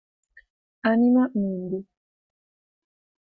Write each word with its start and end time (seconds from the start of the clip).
Anima 0.91 1.23
mundi 1.39 1.79